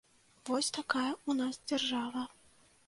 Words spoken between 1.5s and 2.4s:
дзяржава.